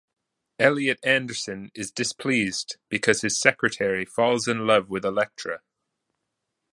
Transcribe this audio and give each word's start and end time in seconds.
Eliot 0.57 0.97
Anderson 1.03 1.69
is 1.75 1.91
displeased 1.91 2.77
because 2.89 3.21
his 3.21 3.39
secretary 3.39 4.03
falls 4.03 4.47
in 4.47 4.65
love 4.65 4.89
with 4.89 5.05
Electra. 5.05 5.61